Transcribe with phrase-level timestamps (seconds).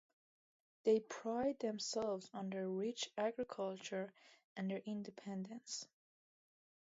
[0.83, 4.11] They pride themselves on their rich agriculture
[4.57, 5.85] and their independence.